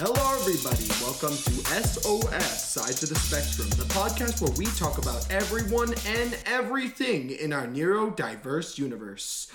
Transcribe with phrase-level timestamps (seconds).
[0.00, 0.86] Hello, everybody.
[1.02, 6.38] Welcome to SOS Sides of the Spectrum, the podcast where we talk about everyone and
[6.46, 9.50] everything in our neurodiverse universe.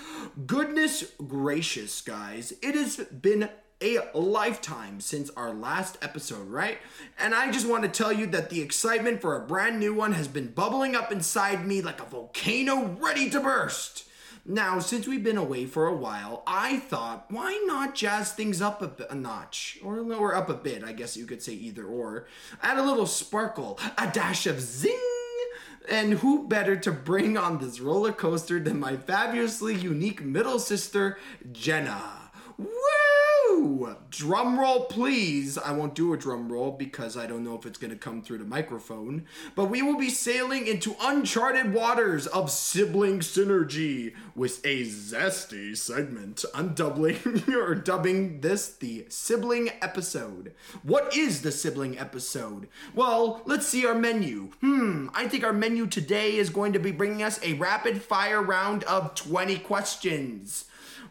[0.45, 3.48] Goodness gracious, guys, it has been
[3.81, 6.77] a lifetime since our last episode, right?
[7.17, 10.12] And I just want to tell you that the excitement for a brand new one
[10.12, 14.09] has been bubbling up inside me like a volcano ready to burst.
[14.45, 18.81] Now, since we've been away for a while, I thought, why not jazz things up
[19.09, 19.79] a, notch?
[19.81, 22.27] Or lower up a bit, I guess you could say either or.
[22.61, 24.99] Add a little sparkle, a dash of zing!
[25.89, 31.17] And who better to bring on this roller coaster than my fabulously unique middle sister,
[31.53, 32.31] Jenna?
[32.57, 32.92] Woo!
[34.13, 35.57] Drum roll, please.
[35.57, 38.21] I won't do a drum roll because I don't know if it's going to come
[38.21, 39.26] through the microphone.
[39.55, 46.46] But we will be sailing into uncharted waters of sibling synergy with a zesty segment.
[46.54, 50.54] I'm doubling or dubbing this the sibling episode.
[50.84, 52.68] What is the sibling episode?
[52.93, 54.51] Well, let's see our menu.
[54.62, 58.43] Hmm, I think our menu today is going to be bringing us a rapid fire
[58.43, 60.65] round of 20 questions.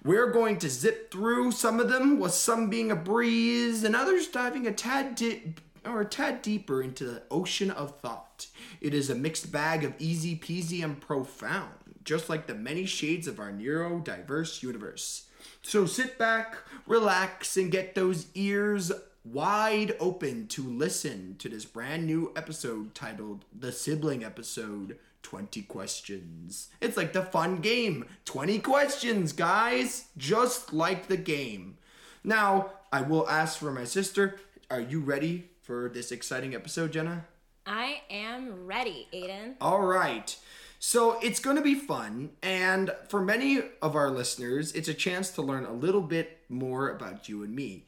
[0.05, 4.27] We're going to zip through some of them, with some being a breeze and others
[4.27, 8.49] diving a tad di- or a tad deeper into the ocean of thought.
[8.81, 13.29] It is a mixed bag of easy peasy and profound, just like the many shades
[13.29, 15.29] of our neurodiverse universe.
[15.63, 18.91] So sit back, relax, and get those ears
[19.25, 26.69] wide open to listen to this brand new episode titled The Sibling Episode 20 questions.
[26.81, 28.07] It's like the fun game.
[28.25, 30.07] 20 questions, guys.
[30.17, 31.79] Just like the game.
[32.25, 34.39] Now, I will ask for my sister.
[34.71, 37.27] Are you ready for this exciting episode, Jenna?
[37.67, 39.55] I am ready, Aiden.
[39.61, 40.37] All right.
[40.79, 42.31] So it's going to be fun.
[42.43, 46.91] And for many of our listeners, it's a chance to learn a little bit more
[46.91, 47.87] about you and me.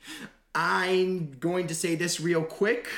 [0.54, 2.88] I'm going to say this real quick,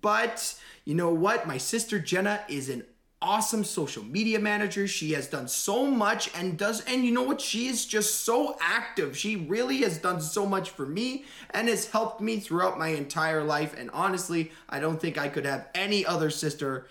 [0.00, 1.46] but you know what?
[1.46, 2.84] My sister Jenna is an
[3.20, 4.86] awesome social media manager.
[4.86, 7.40] She has done so much and does and you know what?
[7.40, 9.16] She is just so active.
[9.16, 13.42] She really has done so much for me and has helped me throughout my entire
[13.42, 16.86] life and honestly, I don't think I could have any other sister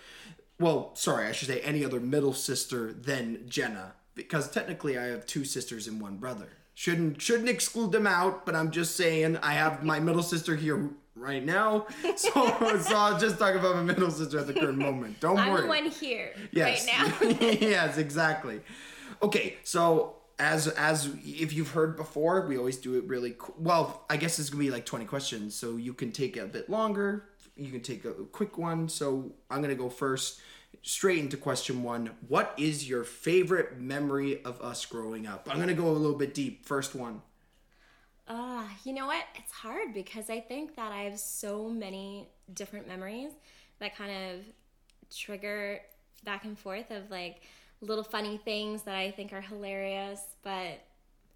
[0.60, 5.24] well, sorry, I should say any other middle sister than Jenna because technically I have
[5.24, 6.48] two sisters and one brother.
[6.74, 10.90] Shouldn't shouldn't exclude them out, but I'm just saying I have my middle sister here
[11.18, 11.86] right now.
[12.16, 12.30] So,
[12.80, 15.20] so I'll just talk about my middle sister at the current moment.
[15.20, 15.62] Don't I'm worry.
[15.62, 16.86] the one here yes.
[16.86, 17.48] right now.
[17.60, 18.60] yes, exactly.
[19.22, 24.04] Okay, so as as if you've heard before, we always do it really qu- well.
[24.08, 27.28] I guess it's gonna be like twenty questions, so you can take a bit longer.
[27.56, 28.88] You can take a quick one.
[28.88, 30.40] So I'm gonna go first,
[30.82, 32.10] straight into question one.
[32.28, 35.48] What is your favorite memory of us growing up?
[35.50, 36.64] I'm gonna go a little bit deep.
[36.64, 37.22] First one.
[38.28, 39.24] Ah, you know what?
[39.36, 43.32] It's hard because I think that I have so many different memories
[43.78, 44.44] that kind of
[45.14, 45.80] trigger
[46.24, 47.42] back and forth of like
[47.80, 50.80] little funny things that I think are hilarious, but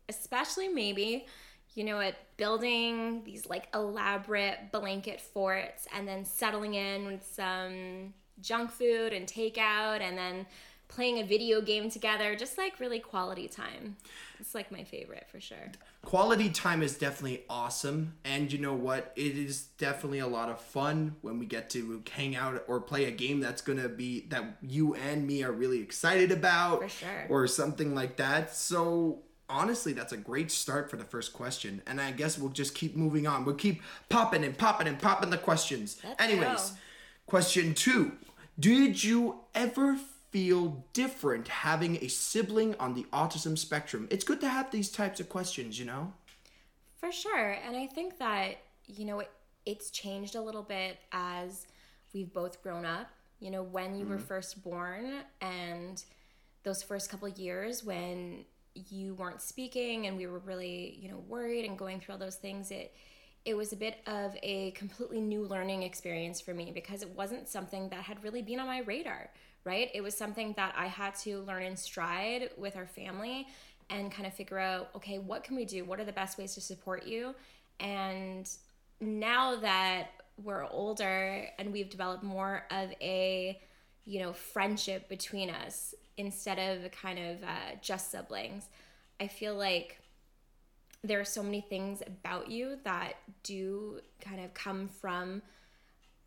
[0.08, 1.26] especially maybe
[1.74, 8.14] you know what building these like elaborate blanket forts and then settling in with some
[8.40, 10.46] junk food and takeout and then
[10.94, 13.96] playing a video game together just like really quality time.
[14.38, 15.70] It's like my favorite for sure.
[16.04, 19.12] Quality time is definitely awesome and you know what?
[19.16, 23.06] It is definitely a lot of fun when we get to hang out or play
[23.06, 27.26] a game that's gonna be that you and me are really excited about For sure.
[27.28, 28.54] or something like that.
[28.54, 32.74] So honestly that's a great start for the first question and i guess we'll just
[32.74, 33.44] keep moving on.
[33.44, 35.98] We'll keep popping and popping and popping the questions.
[36.04, 36.76] Let's anyways go.
[37.26, 38.12] question two.
[38.58, 39.96] Did you ever
[40.32, 45.20] feel different having a sibling on the autism spectrum it's good to have these types
[45.20, 46.12] of questions you know
[47.02, 47.56] For sure.
[47.66, 49.30] And I think that, you know, it,
[49.66, 51.66] it's changed a little bit as
[52.14, 53.08] we've both grown up.
[53.40, 54.24] You know, when you were mm-hmm.
[54.24, 56.02] first born and
[56.62, 58.44] those first couple years when
[58.88, 62.36] you weren't speaking and we were really, you know, worried and going through all those
[62.36, 62.94] things, it
[63.44, 67.48] it was a bit of a completely new learning experience for me because it wasn't
[67.48, 69.28] something that had really been on my radar,
[69.64, 69.90] right?
[69.94, 73.46] It was something that I had to learn in stride with our family
[73.90, 75.84] and kind of figure out okay, what can we do?
[75.84, 77.34] What are the best ways to support you?
[77.80, 78.48] And
[79.00, 80.08] now that
[80.42, 83.60] we're older and we've developed more of a
[84.04, 88.68] you know friendship between us instead of kind of uh, just siblings
[89.20, 90.00] i feel like
[91.04, 95.42] there are so many things about you that do kind of come from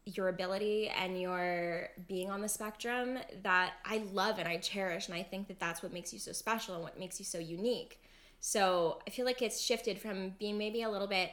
[0.06, 5.08] your ability and your being on the spectrum that I love and I cherish.
[5.08, 7.40] And I think that that's what makes you so special and what makes you so
[7.40, 8.00] unique.
[8.40, 11.32] So I feel like it's shifted from being maybe a little bit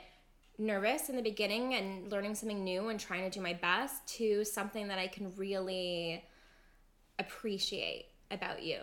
[0.58, 4.44] nervous in the beginning and learning something new and trying to do my best to
[4.44, 6.24] something that I can really
[7.18, 8.78] appreciate about you.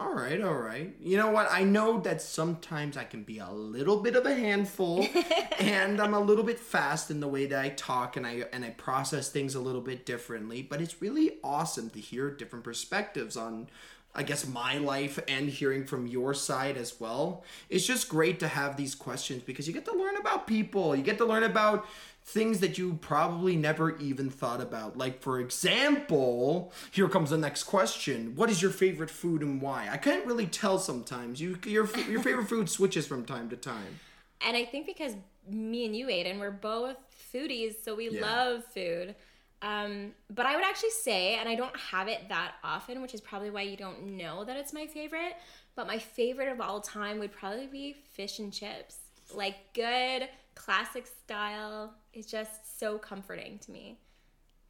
[0.00, 0.94] All right, all right.
[1.00, 1.48] You know what?
[1.50, 5.04] I know that sometimes I can be a little bit of a handful
[5.58, 8.64] and I'm a little bit fast in the way that I talk and I and
[8.64, 13.36] I process things a little bit differently, but it's really awesome to hear different perspectives
[13.36, 13.68] on
[14.14, 17.44] I guess my life and hearing from your side as well.
[17.68, 20.94] It's just great to have these questions because you get to learn about people.
[20.94, 21.86] You get to learn about
[22.28, 24.98] things that you probably never even thought about.
[24.98, 29.88] Like, for example, here comes the next question What is your favorite food and why?
[29.90, 31.40] I can't really tell sometimes.
[31.40, 34.00] You, your, your favorite food switches from time to time.
[34.46, 35.14] And I think because
[35.48, 36.96] me and you, Aiden, we're both
[37.32, 38.20] foodies, so we yeah.
[38.20, 39.14] love food.
[39.62, 43.20] Um, but I would actually say, and I don't have it that often, which is
[43.20, 45.34] probably why you don't know that it's my favorite.
[45.74, 48.98] But my favorite of all time would probably be fish and chips.
[49.34, 51.94] Like good, classic style.
[52.18, 53.98] It's just so comforting to me.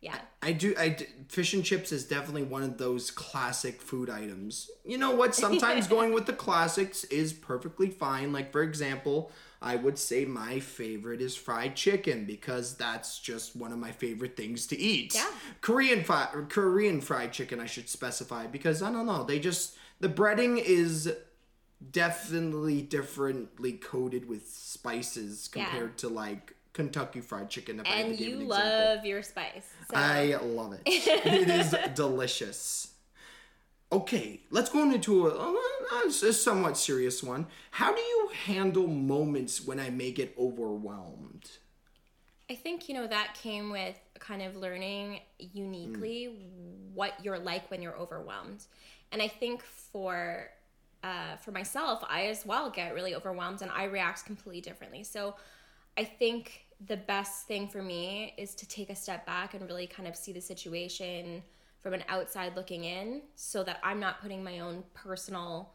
[0.00, 0.18] Yeah.
[0.42, 0.74] I do.
[0.78, 0.96] I
[1.28, 4.70] fish and chips is definitely one of those classic food items.
[4.84, 5.34] You know what?
[5.34, 8.32] Sometimes going with the classics is perfectly fine.
[8.32, 13.72] Like for example, I would say my favorite is fried chicken because that's just one
[13.72, 15.14] of my favorite things to eat.
[15.14, 15.30] Yeah.
[15.62, 20.08] Korean fi- Korean fried chicken I should specify because I don't know, they just the
[20.08, 21.12] breading is
[21.90, 25.96] definitely differently coated with spices compared yeah.
[25.96, 27.80] to like Kentucky Fried Chicken.
[27.80, 29.66] and you an love your spice.
[29.90, 29.96] So.
[29.96, 30.82] I love it.
[30.86, 32.92] it is delicious.
[33.90, 37.48] Okay, let's go into a, a, a, somewhat serious one.
[37.72, 41.50] How do you handle moments when I may get overwhelmed?
[42.48, 46.94] I think, you know, that came with kind of learning uniquely mm.
[46.94, 48.66] what you're like when you're overwhelmed.
[49.10, 50.48] And I think for
[51.02, 55.02] uh, for myself, I as well get really overwhelmed and I react completely differently.
[55.02, 55.34] So
[55.98, 59.86] I think the best thing for me is to take a step back and really
[59.86, 61.42] kind of see the situation
[61.80, 65.72] from an outside looking in so that I'm not putting my own personal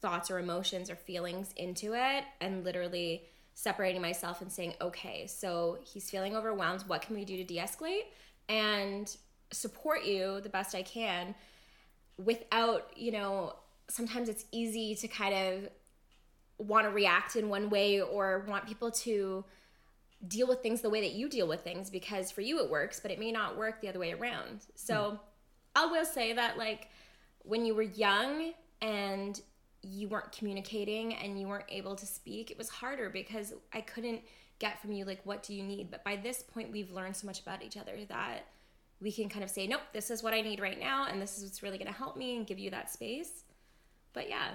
[0.00, 3.24] thoughts or emotions or feelings into it and literally
[3.54, 6.82] separating myself and saying, okay, so he's feeling overwhelmed.
[6.86, 8.06] What can we do to de escalate
[8.48, 9.14] and
[9.52, 11.34] support you the best I can
[12.16, 13.54] without, you know,
[13.88, 15.68] sometimes it's easy to kind of
[16.66, 19.44] want to react in one way or want people to
[20.26, 23.00] deal with things the way that you deal with things because for you it works,
[23.00, 24.64] but it may not work the other way around.
[24.74, 25.18] So mm.
[25.74, 26.88] I will say that like
[27.42, 28.52] when you were young
[28.82, 29.40] and
[29.82, 34.20] you weren't communicating and you weren't able to speak, it was harder because I couldn't
[34.58, 35.90] get from you like what do you need?
[35.90, 38.46] But by this point we've learned so much about each other that
[39.00, 41.38] we can kind of say, nope, this is what I need right now, and this
[41.38, 43.44] is what's really gonna help me and give you that space.
[44.12, 44.50] But yeah,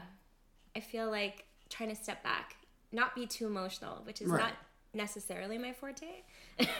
[0.75, 2.57] I feel like trying to step back,
[2.91, 4.41] not be too emotional, which is right.
[4.41, 4.53] not
[4.95, 6.24] necessarily my forte.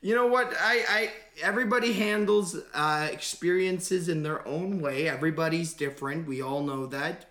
[0.00, 0.54] you know what?
[0.58, 1.10] I, I
[1.42, 5.08] everybody handles uh, experiences in their own way.
[5.08, 6.26] Everybody's different.
[6.26, 7.26] We all know that.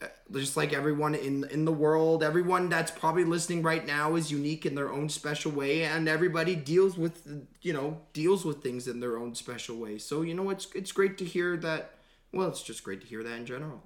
[0.00, 4.30] Uh, just like everyone in in the world, everyone that's probably listening right now is
[4.30, 8.86] unique in their own special way, and everybody deals with you know deals with things
[8.88, 9.98] in their own special way.
[9.98, 11.96] So you know it's it's great to hear that
[12.32, 13.82] well, it's just great to hear that in general.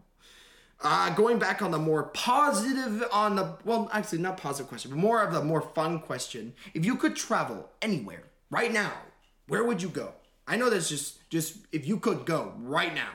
[0.83, 4.97] Uh, going back on the more positive, on the, well, actually, not positive question, but
[4.99, 6.55] more of the more fun question.
[6.73, 8.93] If you could travel anywhere right now,
[9.47, 10.15] where would you go?
[10.47, 13.11] I know that's just, just if you could go right now.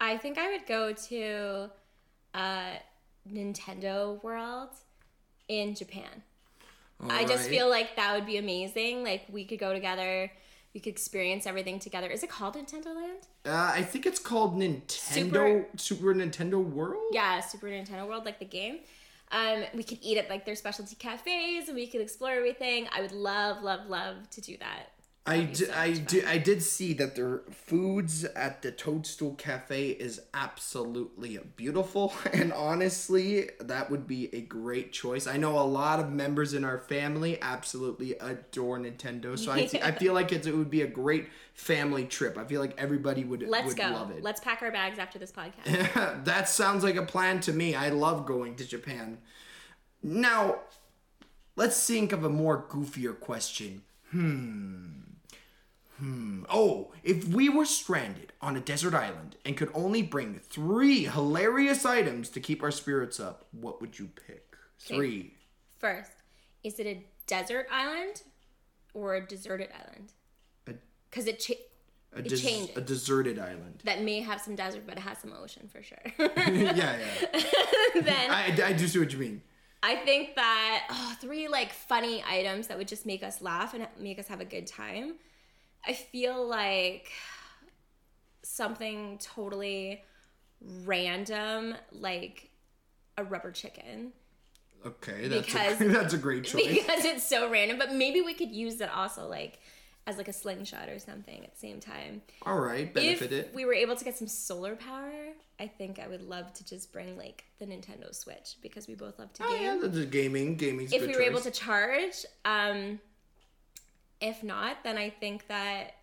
[0.00, 1.70] I think I would go to
[2.34, 2.72] uh,
[3.32, 4.70] Nintendo World
[5.48, 6.22] in Japan.
[7.02, 9.04] All I just feel like that would be amazing.
[9.04, 10.32] Like we could go together
[10.74, 12.08] we could experience everything together.
[12.08, 13.26] Is it called Nintendo Land?
[13.44, 17.02] Uh, I think it's called Nintendo Super, Super Nintendo World.
[17.12, 18.80] Yeah, Super Nintendo World, like the game.
[19.30, 22.88] Um, we could eat at like their specialty cafes, and we could explore everything.
[22.92, 24.90] I would love, love, love to do that.
[25.28, 30.20] I, d- I, d- I did see that their foods at the Toadstool Cafe is
[30.32, 35.26] absolutely beautiful, and honestly, that would be a great choice.
[35.26, 39.92] I know a lot of members in our family absolutely adore Nintendo, so I, I
[39.92, 42.38] feel like it would be a great family trip.
[42.38, 43.88] I feel like everybody would, Let's would go.
[43.90, 44.22] love it.
[44.22, 46.24] Let's pack our bags after this podcast.
[46.24, 47.74] that sounds like a plan to me.
[47.74, 49.18] I love going to Japan.
[50.02, 50.60] Now,
[51.56, 53.82] let's think of a more goofier question.
[54.10, 55.07] Hmm.
[55.98, 56.44] Hmm.
[56.48, 61.84] Oh, if we were stranded on a desert island and could only bring three hilarious
[61.84, 64.54] items to keep our spirits up, what would you pick?
[64.78, 65.34] Three.
[65.78, 66.12] First,
[66.62, 68.22] is it a desert island
[68.94, 70.12] or a deserted island?
[71.10, 71.54] Because it, cha-
[72.14, 72.76] a it des- changes.
[72.76, 73.82] A deserted island.
[73.84, 75.98] That may have some desert, but it has some ocean for sure.
[76.18, 77.42] yeah, yeah.
[78.00, 79.42] then I, I do see what you mean.
[79.82, 83.86] I think that oh, three like funny items that would just make us laugh and
[83.98, 85.14] make us have a good time.
[85.86, 87.10] I feel like
[88.42, 90.02] something totally
[90.84, 92.50] random, like
[93.16, 94.12] a rubber chicken.
[94.86, 96.66] Okay, that's Because- a, that's a great choice.
[96.66, 99.58] Because it's so random, but maybe we could use it also like
[100.06, 102.22] as like a slingshot or something at the same time.
[102.42, 103.54] All right, benefit if it.
[103.54, 105.12] we were able to get some solar power,
[105.60, 109.18] I think I would love to just bring like the Nintendo Switch because we both
[109.18, 109.62] love to Oh game.
[109.82, 110.56] yeah, a gaming.
[110.56, 113.00] Gaming's if good we were able to charge, um,
[114.20, 115.94] if not, then I think that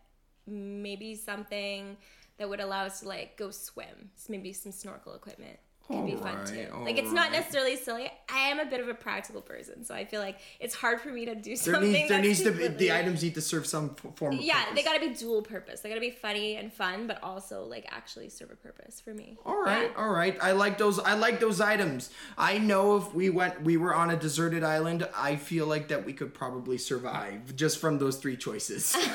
[0.48, 1.98] maybe something
[2.38, 4.12] that would allow us to like go swim.
[4.16, 6.68] So maybe some snorkel equipment could be fun Alright, too.
[6.84, 7.32] Like it's not alright.
[7.42, 8.12] necessarily silly.
[8.28, 11.10] I am a bit of a practical person, so I feel like it's hard for
[11.10, 11.92] me to do There something.
[11.92, 14.76] needs there needs to be the items need to serve some form of Yeah, purpose.
[14.76, 15.82] they gotta be dual purpose.
[15.82, 19.38] They gotta be funny and fun, but also like actually serve a purpose for me.
[19.46, 19.98] All right, Yeah.
[20.04, 20.38] all right.
[20.42, 20.98] I like those.
[21.00, 22.10] I like those items.
[22.38, 25.08] I know if we went, we were on a deserted island.
[25.16, 28.96] I feel like that we could probably survive just from those three choices.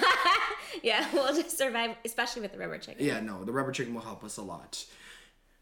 [0.82, 3.04] Yeah, we'll just survive, especially with the rubber chicken.
[3.04, 4.84] yeah, no, the rubber chicken will help us a lot.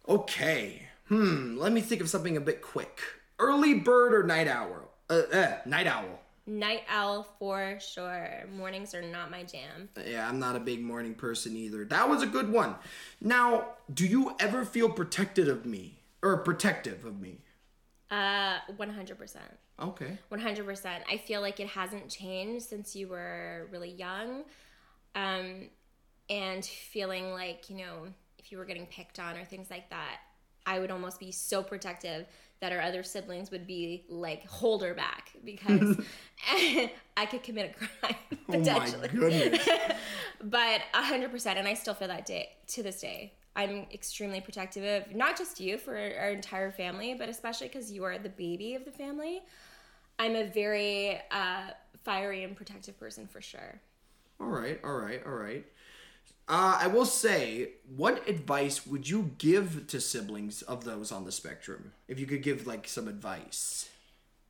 [0.08, 0.82] Okay.
[1.08, 1.56] Hmm.
[1.58, 3.00] Let me think of something a bit quick.
[3.38, 4.90] Early bird or night owl?
[5.08, 6.20] Uh, uh night owl.
[6.46, 8.44] Night owl for sure.
[8.56, 9.88] Mornings are not my jam.
[10.06, 11.84] Yeah, I'm not a big morning person either.
[11.84, 12.74] That was a good one.
[13.20, 17.40] Now, do you ever feel protected of me or protective of me?
[18.10, 19.36] Uh, 100%.
[19.80, 20.18] Okay.
[20.32, 20.86] 100%.
[21.10, 24.44] I feel like it hasn't changed since you were really young.
[25.14, 25.68] Um,
[26.30, 28.06] and feeling like, you know,
[28.38, 30.20] if you were getting picked on or things like that,
[30.68, 32.26] I would almost be so protective
[32.60, 35.96] that our other siblings would be like, hold her back because
[37.16, 38.16] I could commit a crime
[38.50, 39.68] Oh my goodness.
[40.42, 45.14] but 100% and i still feel that day to this day i'm extremely protective of
[45.14, 48.84] not just you for our entire family but especially because you are the baby of
[48.84, 49.42] the family
[50.18, 51.70] i'm a very uh,
[52.04, 53.80] fiery and protective person for sure
[54.40, 55.66] All right, all right, all right.
[56.48, 61.32] Uh, I will say, what advice would you give to siblings of those on the
[61.32, 61.92] spectrum?
[62.08, 63.90] If you could give like some advice.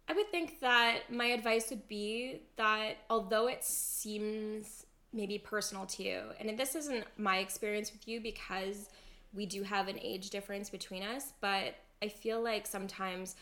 [0.09, 6.03] I would think that my advice would be that although it seems maybe personal to
[6.05, 8.91] you, and this isn't my experience with you because
[9.35, 13.35] we do have an age difference between us, but I feel like sometimes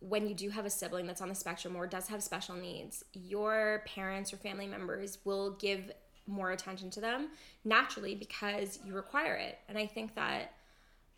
[0.00, 3.04] when you do have a sibling that's on the spectrum or does have special needs,
[3.12, 5.92] your parents or family members will give
[6.26, 7.28] more attention to them
[7.64, 9.58] naturally because you require it.
[9.68, 10.52] And I think that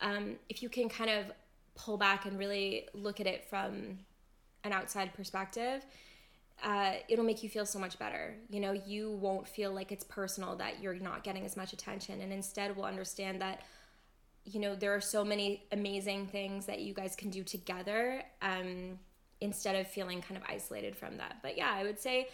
[0.01, 1.27] um, if you can kind of
[1.75, 3.99] pull back and really look at it from
[4.65, 5.85] an outside perspective,
[6.63, 8.37] uh, it'll make you feel so much better.
[8.49, 12.21] You know, you won't feel like it's personal that you're not getting as much attention,
[12.21, 13.63] and instead will understand that,
[14.45, 18.99] you know, there are so many amazing things that you guys can do together um,
[19.41, 21.39] instead of feeling kind of isolated from that.
[21.43, 22.29] But yeah, I would say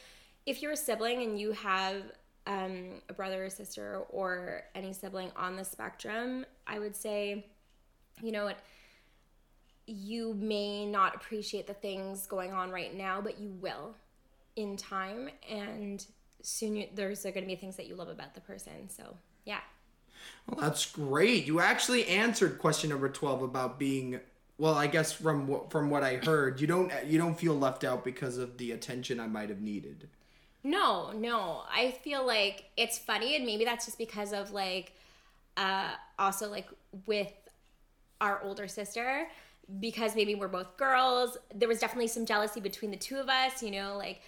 [0.47, 2.03] if you're a sibling and you have
[2.47, 7.47] um, a brother or sister or any sibling on the spectrum, I would say,
[8.23, 8.59] you know what,
[9.87, 13.95] you may not appreciate the things going on right now, but you will
[14.57, 15.31] in time.
[15.49, 16.05] And
[16.43, 18.89] soon you, there's going to be things that you love about the person.
[18.89, 19.61] So, yeah.
[20.47, 21.47] Well, that's great.
[21.47, 24.21] You actually answered question number twelve about being.
[24.59, 27.85] Well, I guess from what from what I heard, you don't you don't feel left
[27.85, 30.11] out because of the attention I might have needed.
[30.63, 31.63] No, no.
[31.73, 34.93] I feel like it's funny, and maybe that's just because of like,
[35.57, 36.69] uh, also like
[37.07, 37.33] with
[38.21, 39.29] our older sister,
[39.81, 41.39] because maybe we're both girls.
[41.55, 44.21] There was definitely some jealousy between the two of us, you know, like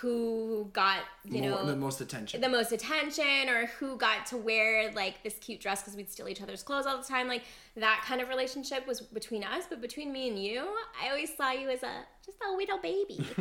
[0.00, 2.40] who got, you More, know, the most attention.
[2.40, 6.28] the most attention or who got to wear like this cute dress because we'd steal
[6.28, 7.42] each other's clothes all the time like
[7.76, 10.66] that kind of relationship was between us but between me and you
[11.02, 11.90] i always saw you as a
[12.24, 13.24] just a little baby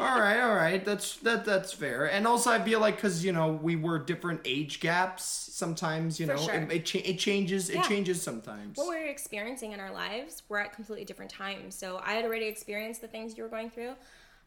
[0.00, 0.84] all right, all right.
[0.84, 2.06] That's that that's fair.
[2.10, 5.24] And also, I feel like because you know we were different age gaps.
[5.24, 6.54] Sometimes you For know sure.
[6.54, 7.68] it, it, cha- it changes.
[7.70, 8.76] It changes sometimes.
[8.78, 12.46] what we're experiencing in our lives we're at completely different times so i had already
[12.46, 13.92] experienced the things you were going through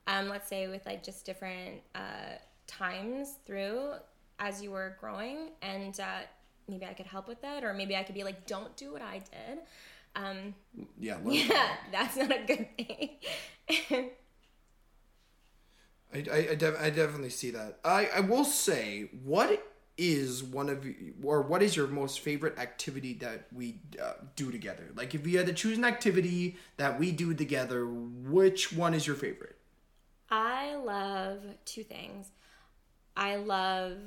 [0.07, 2.37] um, let's say with like just different uh,
[2.67, 3.93] times through
[4.39, 6.21] as you were growing and uh,
[6.67, 9.01] maybe i could help with that or maybe i could be like don't do what
[9.01, 9.59] i did
[10.15, 10.55] um,
[10.99, 11.17] yeah.
[11.23, 14.09] well, yeah that's not a good thing
[16.13, 17.79] I, I, I, def- I definitely see that.
[17.85, 19.63] I, I will say, what
[19.97, 24.51] is one of you, or what is your most favorite activity that we uh, do
[24.51, 24.89] together?
[24.95, 29.05] Like, if you had to choose an activity that we do together, which one is
[29.05, 29.57] your favorite?
[30.31, 32.31] I love two things.
[33.15, 33.97] I love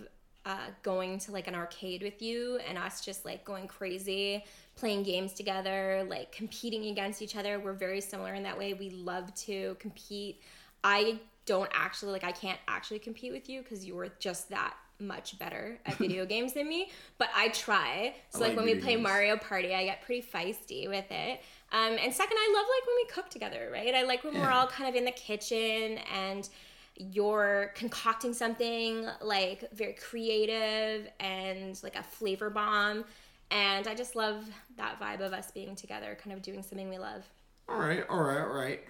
[0.45, 4.45] uh, going to like an arcade with you and us just like going crazy,
[4.77, 7.61] playing games together, like competing against each other.
[7.61, 8.75] We're very similar in that way.
[8.75, 10.41] We love to compete.
[10.83, 15.39] I don't actually like I can't actually compete with you because you're just that much
[15.39, 18.15] better at video games than me, but I try.
[18.31, 19.03] So like, like when we play games.
[19.03, 21.41] Mario Party, I get pretty feisty with it.
[21.73, 23.95] Um, and second, I love like when we cook together, right?
[23.95, 26.49] I like when we're all kind of in the kitchen and
[26.97, 33.05] you're concocting something like very creative and like a flavor bomb.
[33.51, 36.99] And I just love that vibe of us being together, kind of doing something we
[36.99, 37.25] love.
[37.69, 38.85] All right, all right, all right.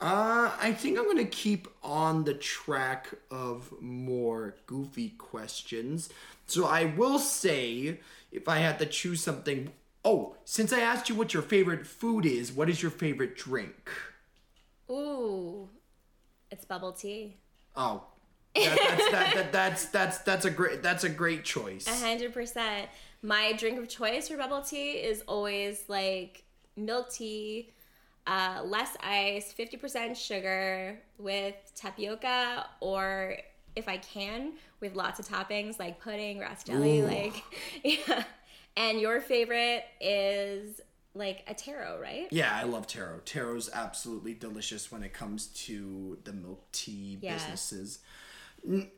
[0.00, 6.08] Uh, I think I'm gonna keep on the track of more goofy questions.
[6.46, 8.00] So I will say,
[8.32, 9.70] if I had to choose something,
[10.04, 13.90] oh, since I asked you what your favorite food is, what is your favorite drink?
[14.90, 15.68] Ooh,
[16.50, 17.36] it's bubble tea.
[17.76, 18.04] Oh,
[18.54, 21.86] that, that's that, that, that's that's that's a great that's a great choice.
[21.86, 22.88] A hundred percent.
[23.22, 26.42] My drink of choice for bubble tea is always like
[26.76, 27.72] milk tea,
[28.26, 33.38] uh, less ice, fifty percent sugar with tapioca, or
[33.74, 37.06] if I can, with lots of toppings like pudding, grass jelly, Ooh.
[37.06, 37.42] like
[37.84, 38.24] yeah.
[38.76, 40.80] And your favorite is
[41.14, 42.26] like a taro, right?
[42.30, 43.20] Yeah, I love taro.
[43.24, 47.34] Taro's absolutely delicious when it comes to the milk tea Yeah.
[47.34, 47.98] businesses.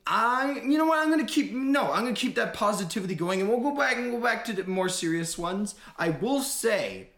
[0.06, 0.98] I, you know what?
[0.98, 1.90] I'm gonna keep no.
[1.90, 4.64] I'm gonna keep that positivity going, and we'll go back and go back to the
[4.64, 5.74] more serious ones.
[5.98, 7.08] I will say,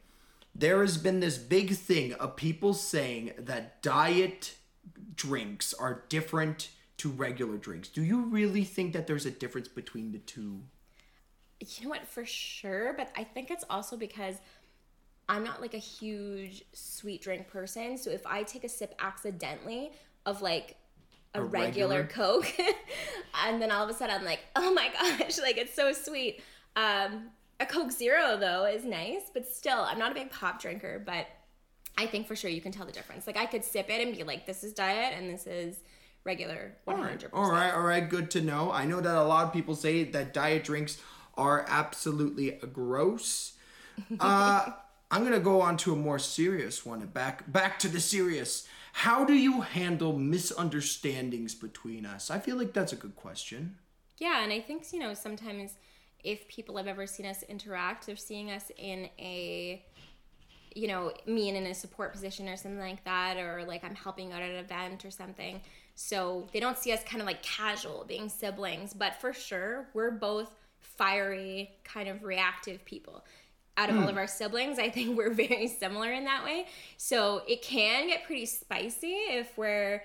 [0.55, 4.55] there has been this big thing of people saying that diet
[5.17, 7.89] drinks are different to regular drinks.
[7.89, 10.63] Do you really think that there's a difference between the two?
[11.61, 14.37] You know what, for sure, but I think it's also because
[15.29, 17.99] I'm not like a huge sweet drink person.
[17.99, 19.93] So if I take a sip accidentally
[20.25, 20.77] of like
[21.35, 22.05] a, A regular, regular?
[22.05, 22.53] Coke,
[23.47, 26.41] and then all of a sudden I'm like, oh my gosh, like it's so sweet.
[26.77, 31.03] Um, a Coke Zero though is nice, but still, I'm not a big pop drinker,
[31.05, 31.27] but
[31.99, 33.27] I think for sure you can tell the difference.
[33.27, 35.79] Like I could sip it and be like, this is diet and this is
[36.25, 36.91] regular 100%.
[36.97, 38.09] All right, all right, all right.
[38.09, 38.71] Good to know.
[38.71, 40.99] I know that a lot of people say that diet drinks
[41.37, 43.55] are absolutely gross.
[44.21, 44.71] Uh,
[45.11, 47.05] I'm gonna go on to a more serious one.
[47.07, 48.67] Back, back to the serious.
[48.93, 52.31] How do you handle misunderstandings between us?
[52.31, 53.77] I feel like that's a good question.
[54.19, 55.77] Yeah, and I think you know sometimes
[56.25, 59.85] if people have ever seen us interact, they're seeing us in a
[60.75, 64.33] you know me in a support position or something like that, or like I'm helping
[64.33, 65.61] out at an event or something.
[65.95, 70.11] So they don't see us kind of like casual being siblings, but for sure we're
[70.11, 70.51] both
[70.97, 73.25] fiery, kind of reactive people.
[73.79, 74.09] Out of all hmm.
[74.09, 76.67] of our siblings, I think we're very similar in that way.
[76.97, 80.03] So it can get pretty spicy if we're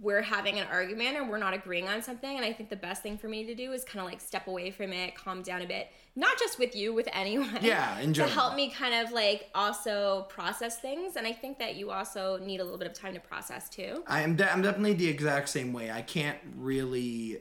[0.00, 3.02] we're having an argument or we're not agreeing on something and i think the best
[3.02, 5.60] thing for me to do is kind of like step away from it calm down
[5.60, 9.12] a bit not just with you with anyone Yeah, in to help me kind of
[9.12, 12.94] like also process things and i think that you also need a little bit of
[12.94, 14.36] time to process too I am.
[14.36, 15.90] De- I'm definitely the exact same way.
[15.90, 17.38] I can't really.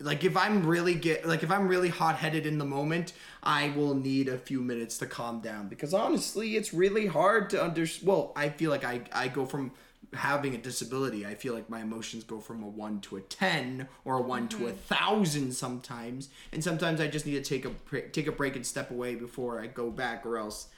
[0.00, 3.70] Like if I'm really get like if I'm really hot headed in the moment, I
[3.70, 7.84] will need a few minutes to calm down because honestly, it's really hard to under.
[8.04, 9.72] Well, I feel like I I go from
[10.14, 11.26] having a disability.
[11.26, 14.46] I feel like my emotions go from a one to a ten or a one
[14.48, 14.78] to a mm-hmm.
[14.78, 18.92] thousand sometimes, and sometimes I just need to take a take a break and step
[18.92, 20.68] away before I go back, or else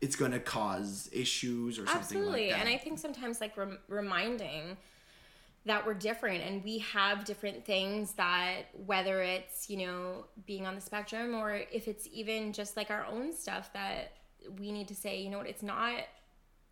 [0.00, 2.60] it's gonna cause issues or something absolutely like that.
[2.60, 4.76] and i think sometimes like rem- reminding
[5.66, 6.42] that we're different.
[6.42, 11.60] And we have different things that whether it's you know being on the spectrum or
[11.72, 14.12] if it's even just like our own stuff that
[14.58, 15.94] we need to say you know what it's not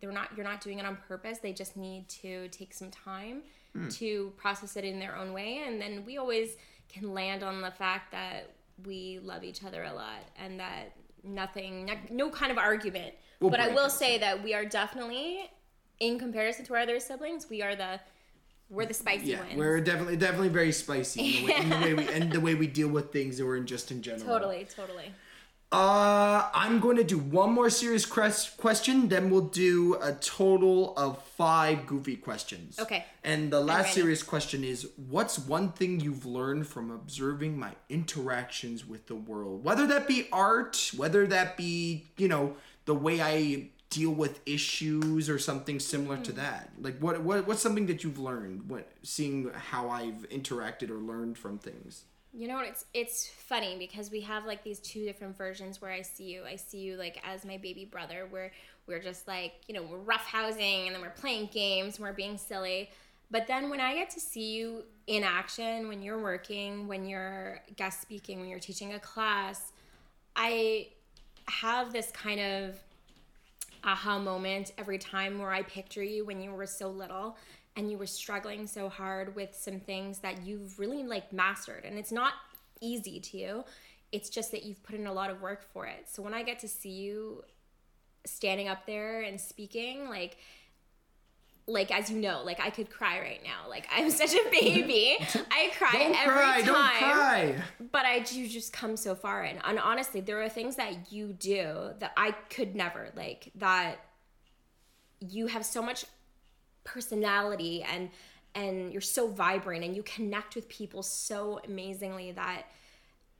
[0.01, 1.39] they're not you're not doing it on purpose.
[1.39, 3.41] They just need to take some time
[3.73, 3.89] hmm.
[3.89, 5.63] to process it in their own way.
[5.65, 6.55] And then we always
[6.87, 8.51] can land on the fact that
[8.85, 13.13] we love each other a lot and that nothing no, kind of argument.
[13.39, 15.49] Will but i will say that we are definitely
[15.99, 17.99] in comparison to our other siblings we are the
[18.69, 21.79] we're the spicy yeah, ones we're definitely definitely very spicy in the, way, in the
[21.79, 24.25] way we and the way we deal with things or in just in general.
[24.25, 25.11] totally totally
[25.71, 30.97] Uh, I'm going to do one more serious quest- question, then we'll do a total
[30.97, 32.79] of five goofy questions.
[32.79, 33.05] Okay.
[33.23, 38.83] And the last serious question is What's one thing you've learned from observing my interactions
[38.87, 39.63] with the world?
[39.63, 42.55] Whether that be art, whether that be, you know,
[42.85, 46.23] the way I deal with issues or something similar Hmm.
[46.23, 46.71] to that.
[46.79, 51.37] Like, what, what what's something that you've learned when seeing how I've interacted or learned
[51.37, 52.03] from things?
[52.31, 52.67] You know what?
[52.67, 56.43] It's it's funny because we have like these two different versions where I see you.
[56.45, 58.51] I see you like as my baby brother, where
[58.85, 62.37] we're just like you know we're roughhousing and then we're playing games and we're being
[62.37, 62.91] silly.
[63.31, 67.61] But then when I get to see you in action, when you're working, when you're
[67.75, 69.71] guest speaking, when you're teaching a class,
[70.35, 70.89] I
[71.47, 72.75] have this kind of
[73.83, 77.37] aha moment every time where I picture you when you were so little
[77.75, 81.85] and you were struggling so hard with some things that you've really like mastered.
[81.85, 82.33] And it's not
[82.81, 83.63] easy to you.
[84.11, 86.07] It's just that you've put in a lot of work for it.
[86.07, 87.43] So when i get to see you
[88.25, 90.37] standing up there and speaking like
[91.69, 93.69] like as you know like i could cry right now.
[93.69, 95.17] Like i'm such a baby.
[95.51, 96.65] I cry Don't every cry, time.
[96.65, 97.55] don't cry.
[97.91, 101.33] but I you just come so far and, and honestly there are things that you
[101.33, 103.99] do that I could never like that
[105.19, 106.05] you have so much
[106.83, 108.09] personality and
[108.55, 112.63] and you're so vibrant and you connect with people so amazingly that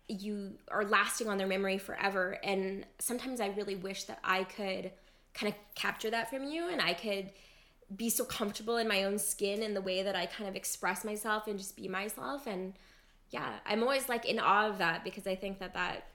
[0.08, 2.38] you are lasting on their memory forever.
[2.44, 4.92] And sometimes I really wish that I could
[5.34, 7.32] kind of capture that from you and I could
[7.96, 11.04] be so comfortable in my own skin and the way that I kind of express
[11.04, 12.74] myself and just be myself and
[13.32, 16.08] yeah i'm always like in awe of that because i think that that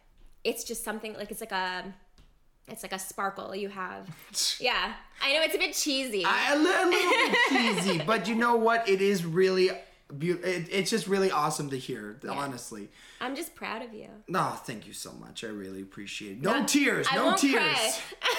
[0.42, 1.84] it's just something like it's like a
[2.66, 4.08] it's like a sparkle you have
[4.60, 7.36] yeah i know it's a bit cheesy I- a little, bit
[7.84, 8.88] cheesy, but you know what?
[8.88, 9.68] It is really,
[10.10, 12.18] beau- it, it's just really awesome to hear.
[12.28, 12.88] Honestly,
[13.20, 15.44] i'm just proud of you no, thank you so much.
[15.44, 16.42] I really appreciate it.
[16.42, 18.00] No No, tears, I no tears.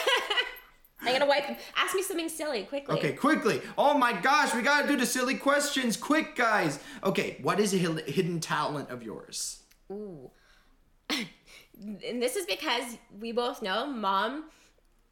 [1.06, 3.62] i'm gonna wipe ask me something silly quickly Okay, quickly.
[3.78, 6.80] Oh my gosh, we gotta do the silly questions, quick, guys.
[7.04, 9.63] Okay, what is a hidden talent of yours?
[9.91, 10.32] Ooh.
[11.10, 14.46] and this is because we both know mom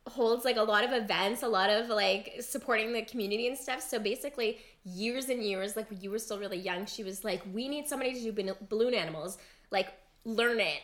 [0.07, 3.81] holds like a lot of events, a lot of like supporting the community and stuff.
[3.81, 7.41] So basically, years and years, like when you were still really young, she was like,
[7.53, 9.37] "We need somebody to do balloon animals.
[9.71, 9.93] Like,
[10.25, 10.81] learn it."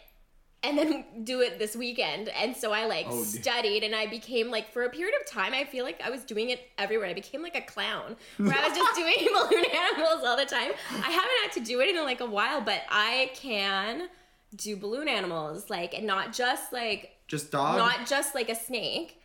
[0.62, 2.28] And then do it this weekend.
[2.30, 5.54] And so I like Oh, studied and I became like for a period of time
[5.54, 7.08] I feel like I was doing it everywhere.
[7.08, 10.72] I became like a clown where I was just doing balloon animals all the time.
[10.92, 14.10] I haven't had to do it in like a while, but I can
[14.56, 17.78] do balloon animals like and not just like Just dog?
[17.78, 19.16] not just like a snake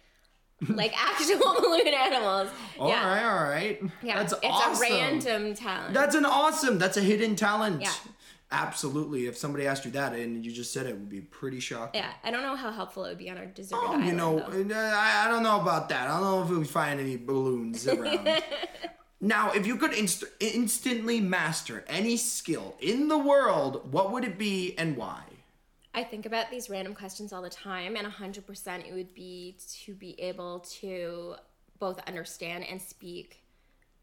[0.69, 3.83] like actual balloon animals All yeah right, all right.
[4.03, 4.77] yeah That's it's awesome.
[4.77, 6.79] a random talent That's an awesome.
[6.79, 7.83] That's a hidden talent.
[7.83, 7.93] Yeah.
[8.55, 9.27] Absolutely.
[9.27, 12.01] If somebody asked you that and you just said it, it would be pretty shocking.
[12.01, 14.13] yeah i don't know how helpful it would be on our deserted Oh, island you
[14.13, 14.75] know, though.
[14.75, 16.09] uh, I, I don't know about that.
[16.09, 18.29] I don't know if we find any balloons around.
[19.21, 24.39] now, if you could inst- instantly master any skill in the world, what would it
[24.39, 25.23] be and why?
[25.97, 29.95] I think about these random questions all the time, and 100% it would be to
[29.95, 31.37] be able to
[31.79, 33.44] both understand and speak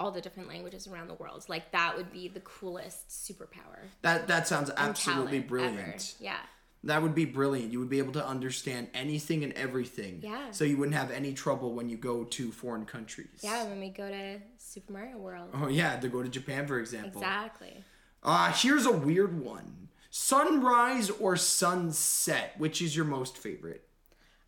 [0.01, 1.45] all the different languages around the world.
[1.47, 3.89] Like, that would be the coolest superpower.
[4.01, 5.77] That that sounds absolutely brilliant.
[5.77, 5.97] ever.
[6.19, 6.37] Yeah.
[6.83, 7.71] That would be brilliant.
[7.71, 10.21] You would be able to understand anything and everything.
[10.23, 10.49] Yeah.
[10.49, 13.41] So you wouldn't have any trouble when you go to foreign countries.
[13.41, 15.49] Yeah, when we go to Super Mario World.
[15.53, 17.21] Oh yeah, to go to Japan, for example.
[17.21, 17.83] Exactly.
[18.23, 19.89] Uh, here's a weird one.
[20.09, 22.55] Sunrise or sunset?
[22.57, 23.87] Which is your most favorite?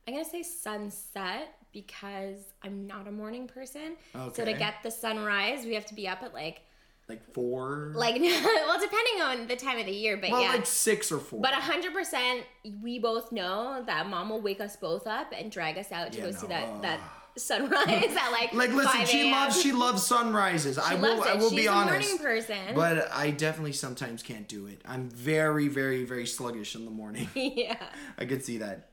[0.07, 3.95] I'm to say sunset because I'm not a morning person.
[4.33, 6.61] So to get the sunrise, we have to be up at like,
[7.09, 7.91] Like four?
[7.95, 10.49] like, well, depending on the time of the year, but well, yeah.
[10.51, 11.41] like six or four.
[11.41, 12.43] But hundred percent,
[12.81, 16.19] we both know that mom will wake us both up and drag us out to
[16.19, 16.81] Yeah, go no, see that uh.
[16.81, 16.99] that
[17.35, 20.77] sunrise at like like, listen, 5 she loves she loves sunrises.
[20.77, 21.91] I She will loves I will She's be a honest.
[22.09, 22.75] morning person.
[22.75, 24.81] But I definitely sometimes can't do it.
[24.85, 27.27] I'm very, very, very sluggish in the morning.
[27.35, 27.77] yeah,
[28.19, 28.89] I could see that.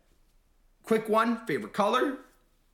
[0.84, 2.16] Quick one, favorite color?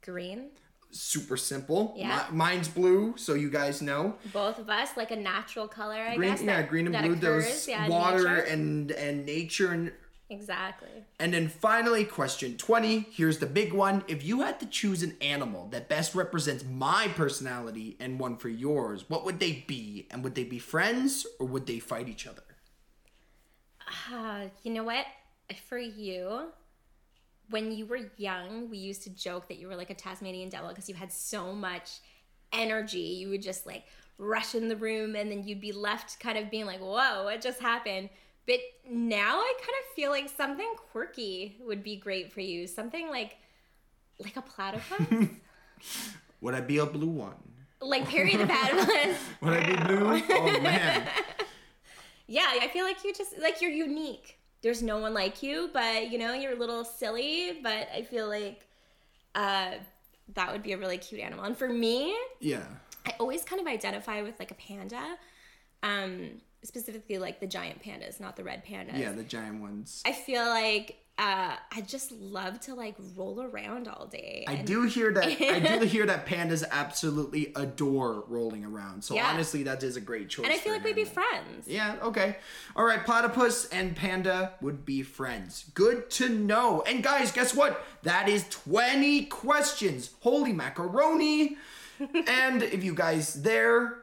[0.03, 0.51] Green.
[0.93, 1.95] Super simple.
[1.97, 2.27] Yeah.
[2.31, 4.15] Mi- mine's blue, so you guys know.
[4.33, 6.41] Both of us like a natural color, I Green, guess.
[6.43, 7.17] yeah, that- green and blue.
[7.17, 8.37] Those yeah, water nature.
[8.53, 9.93] and and nature and
[10.31, 10.89] exactly.
[11.21, 13.09] And then finally, question 20.
[13.11, 14.05] Here's the big one.
[14.09, 18.49] If you had to choose an animal that best represents my personality and one for
[18.49, 20.07] yours, what would they be?
[20.11, 22.43] And would they be friends or would they fight each other?
[24.13, 25.05] Uh, you know what?
[25.69, 26.49] For you,
[27.51, 30.69] when you were young, we used to joke that you were like a Tasmanian devil
[30.69, 31.99] because you had so much
[32.53, 32.99] energy.
[32.99, 33.85] You would just like
[34.19, 37.41] rush in the room and then you'd be left kind of being like, whoa, what
[37.41, 38.09] just happened?
[38.47, 42.67] But now I kind of feel like something quirky would be great for you.
[42.67, 43.37] Something like
[44.19, 45.29] like a platypus.
[46.41, 47.35] Would I be a blue one?
[47.81, 49.19] like Perry the Platypus.
[49.43, 50.23] Would I be blue?
[50.31, 51.07] Oh man.
[52.27, 54.36] Yeah, I feel like you just like you're unique.
[54.63, 58.29] There's no one like you, but you know, you're a little silly, but I feel
[58.29, 58.67] like
[59.35, 59.73] uh
[60.35, 61.45] that would be a really cute animal.
[61.45, 62.65] And for me, Yeah.
[63.07, 65.17] I always kind of identify with like a panda.
[65.83, 68.99] Um specifically like the giant pandas, not the red pandas.
[68.99, 70.03] Yeah, the giant ones.
[70.05, 74.45] I feel like uh, I just love to like roll around all day.
[74.47, 75.25] I do hear that.
[75.25, 79.03] I do hear that pandas absolutely adore rolling around.
[79.03, 79.29] So Yeah.
[79.31, 80.45] honestly, that is a great choice.
[80.45, 81.67] And I feel like we'd be friends.
[81.67, 82.37] Yeah, okay.
[82.75, 85.65] All right, platypus and panda would be friends.
[85.75, 86.83] Good to know.
[86.87, 87.83] And guys, guess what?
[88.03, 90.11] That is 20 questions.
[90.21, 91.57] Holy macaroni.
[92.29, 94.03] and if you guys there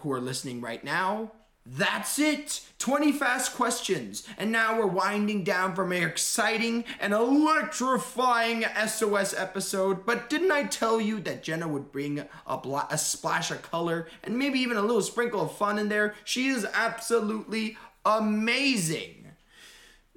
[0.00, 1.30] who are listening right now,
[1.64, 2.60] that's it.
[2.78, 4.26] 20 fast questions.
[4.36, 10.04] And now we're winding down from an exciting and electrifying SOS episode.
[10.04, 14.08] But didn't I tell you that Jenna would bring a, bla- a splash of color
[14.24, 16.14] and maybe even a little sprinkle of fun in there?
[16.24, 19.21] She is absolutely amazing.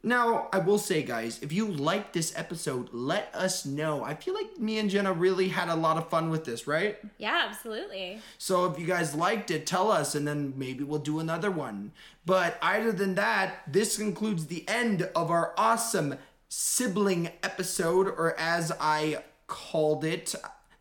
[0.06, 4.04] Now, I will say, guys, if you like this episode, let us know.
[4.04, 7.00] I feel like me and Jenna really had a lot of fun with this, right?
[7.18, 8.20] Yeah, absolutely.
[8.38, 11.92] So if you guys liked it, tell us, and then maybe we'll do another one.
[12.24, 18.72] But other than that, this concludes the end of our awesome sibling episode, or as
[18.80, 20.36] I called it,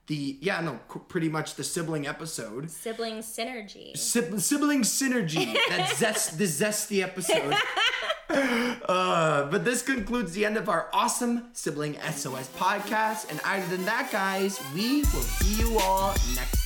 [0.06, 2.70] the yeah, no, pretty much the sibling episode.
[2.70, 3.96] Sibling synergy.
[3.96, 5.56] Sib- sibling synergy.
[5.70, 7.54] That zest, the zesty episode.
[8.28, 13.30] Uh, but this concludes the end of our awesome sibling SOS podcast.
[13.30, 16.63] And other than that, guys, we will see you all next